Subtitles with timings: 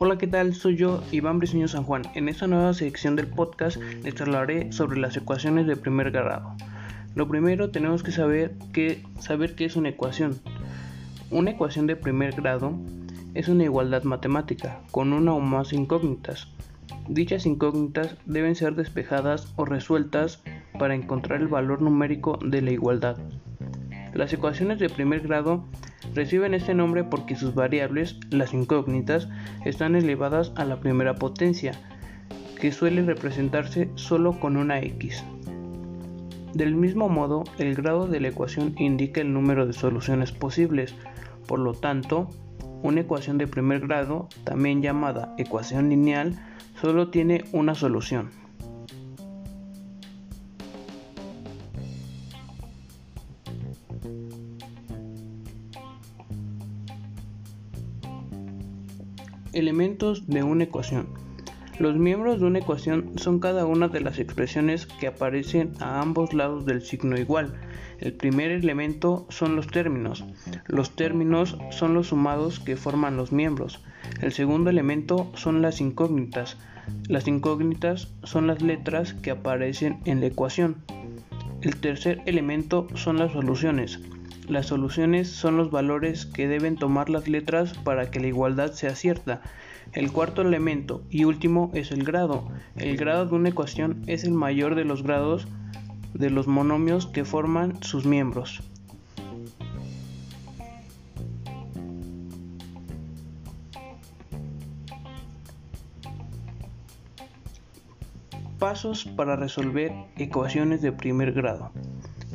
[0.00, 0.54] Hola, ¿qué tal?
[0.54, 2.02] Soy yo, Iván Briceño San Juan.
[2.14, 6.54] En esta nueva sección del podcast les hablaré sobre las ecuaciones de primer grado.
[7.16, 10.38] Lo primero tenemos que saber que saber qué es una ecuación.
[11.32, 12.78] Una ecuación de primer grado
[13.34, 16.46] es una igualdad matemática con una o más incógnitas.
[17.08, 20.44] Dichas incógnitas deben ser despejadas o resueltas
[20.78, 23.16] para encontrar el valor numérico de la igualdad.
[24.14, 25.64] Las ecuaciones de primer grado
[26.14, 29.28] Reciben este nombre porque sus variables, las incógnitas,
[29.64, 31.72] están elevadas a la primera potencia,
[32.60, 35.24] que suele representarse solo con una x.
[36.54, 40.94] Del mismo modo, el grado de la ecuación indica el número de soluciones posibles,
[41.46, 42.28] por lo tanto,
[42.82, 46.38] una ecuación de primer grado, también llamada ecuación lineal,
[46.80, 48.30] solo tiene una solución.
[59.58, 61.08] Elementos de una ecuación.
[61.80, 66.32] Los miembros de una ecuación son cada una de las expresiones que aparecen a ambos
[66.32, 67.54] lados del signo igual.
[67.98, 70.24] El primer elemento son los términos.
[70.68, 73.82] Los términos son los sumados que forman los miembros.
[74.20, 76.56] El segundo elemento son las incógnitas.
[77.08, 80.76] Las incógnitas son las letras que aparecen en la ecuación.
[81.62, 83.98] El tercer elemento son las soluciones.
[84.48, 88.94] Las soluciones son los valores que deben tomar las letras para que la igualdad sea
[88.94, 89.42] cierta.
[89.92, 92.48] El cuarto elemento y último es el grado.
[92.74, 95.46] El grado de una ecuación es el mayor de los grados
[96.14, 98.62] de los monomios que forman sus miembros.
[108.58, 111.70] Pasos para resolver ecuaciones de primer grado.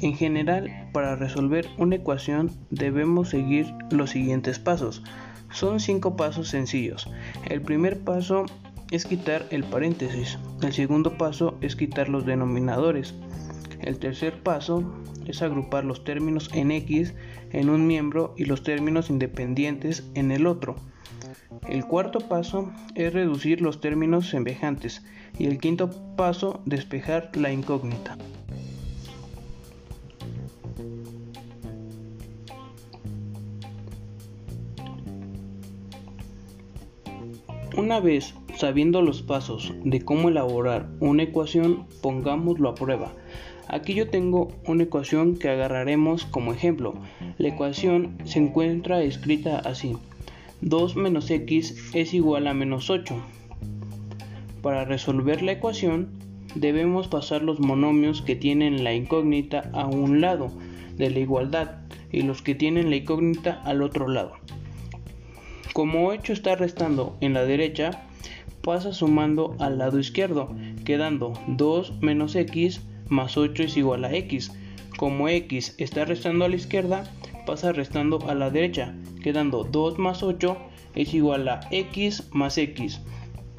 [0.00, 5.02] En general, para resolver una ecuación debemos seguir los siguientes pasos.
[5.50, 7.10] Son cinco pasos sencillos.
[7.46, 8.46] El primer paso
[8.92, 10.38] es quitar el paréntesis.
[10.62, 13.14] El segundo paso es quitar los denominadores.
[13.80, 14.84] El tercer paso
[15.26, 17.14] es agrupar los términos en X
[17.50, 20.76] en un miembro y los términos independientes en el otro.
[21.68, 25.04] El cuarto paso es reducir los términos semejantes
[25.38, 28.16] y el quinto paso despejar la incógnita.
[37.76, 43.12] Una vez sabiendo los pasos de cómo elaborar una ecuación, pongámoslo a prueba.
[43.68, 46.94] Aquí yo tengo una ecuación que agarraremos como ejemplo.
[47.36, 49.96] La ecuación se encuentra escrita así.
[50.62, 53.14] 2 menos x es igual a menos 8.
[54.62, 56.08] Para resolver la ecuación
[56.54, 60.50] debemos pasar los monomios que tienen la incógnita a un lado
[60.96, 64.32] de la igualdad y los que tienen la incógnita al otro lado.
[65.72, 68.02] Como 8 está restando en la derecha,
[68.62, 74.52] pasa sumando al lado izquierdo, quedando 2 menos x más 8 es igual a x.
[74.96, 77.04] Como x está restando a la izquierda,
[77.46, 80.56] pasa restando a la derecha, quedando 2 más 8
[80.94, 83.00] es igual a x más x.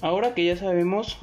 [0.00, 1.18] Ahora que ya sabemos,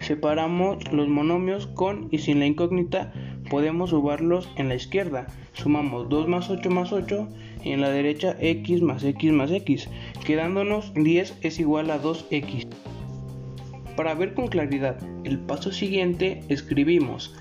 [0.00, 3.12] separamos los monomios con y sin la incógnita,
[3.50, 5.26] podemos subarlos en la izquierda.
[5.52, 7.28] Sumamos 2 más 8 más 8
[7.64, 9.88] y en la derecha x más x más x,
[10.24, 12.68] quedándonos 10 es igual a 2x.
[13.96, 17.34] Para ver con claridad el paso siguiente escribimos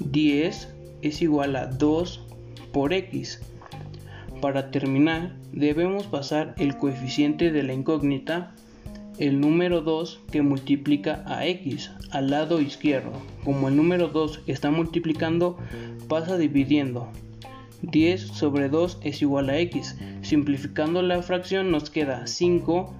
[0.00, 2.26] 10 es igual a 2
[2.72, 3.40] por x.
[4.40, 8.54] Para terminar debemos pasar el coeficiente de la incógnita,
[9.18, 13.12] el número 2 que multiplica a x al lado izquierdo.
[13.44, 15.56] Como el número 2 está multiplicando
[16.08, 17.10] pasa dividiendo
[17.82, 19.96] 10 sobre 2 es igual a x.
[20.22, 22.92] Simplificando la fracción nos queda 5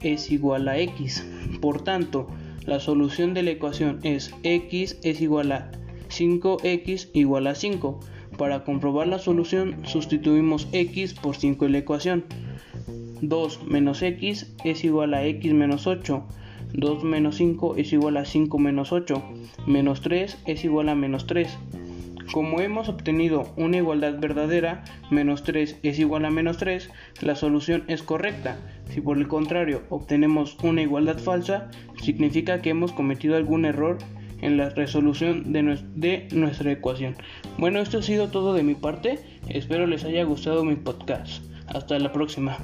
[0.00, 1.26] es igual a x.
[1.60, 2.28] Por tanto,
[2.64, 5.70] la solución de la ecuación es x es igual a
[6.08, 8.00] 5x igual a 5.
[8.36, 12.24] Para comprobar la solución sustituimos x por 5 en la ecuación.
[13.22, 16.24] 2 menos x es igual a x menos 8.
[16.74, 19.22] 2 menos 5 es igual a 5 menos 8.
[19.66, 21.56] Menos 3 es igual a menos 3.
[22.32, 26.90] Como hemos obtenido una igualdad verdadera, menos 3 es igual a menos 3,
[27.22, 28.56] la solución es correcta.
[28.90, 31.70] Si por el contrario obtenemos una igualdad falsa,
[32.02, 33.98] significa que hemos cometido algún error
[34.42, 37.16] en la resolución de, de, nuestra ecuación.
[37.58, 39.18] Bueno, esto ha sido todo de mi parte.
[39.48, 41.42] Espero les haya gustado mi podcast.
[41.68, 42.58] Hasta la próxima.